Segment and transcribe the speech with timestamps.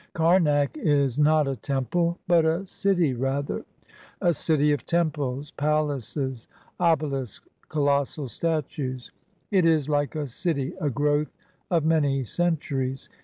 [0.17, 0.43] 71 EGYPT
[0.73, 3.63] Kamak is not a temple, but a city rather;
[4.19, 6.47] a city of temples, palaces,
[6.79, 9.11] obelisks, colossal statues.
[9.51, 11.31] It is, like a city, a growth
[11.69, 13.09] of many centuries.